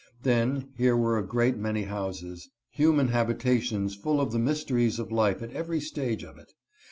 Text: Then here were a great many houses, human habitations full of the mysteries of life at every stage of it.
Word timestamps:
Then 0.23 0.69
here 0.77 0.97
were 0.97 1.19
a 1.19 1.23
great 1.27 1.57
many 1.57 1.83
houses, 1.83 2.49
human 2.71 3.09
habitations 3.09 3.93
full 3.93 4.19
of 4.19 4.31
the 4.31 4.39
mysteries 4.39 4.97
of 4.97 5.11
life 5.11 5.43
at 5.43 5.51
every 5.53 5.79
stage 5.79 6.23
of 6.23 6.39
it. 6.39 6.53